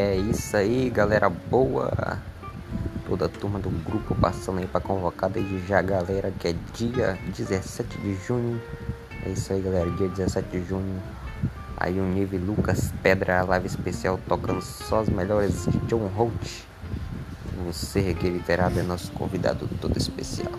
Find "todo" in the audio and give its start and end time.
19.80-19.96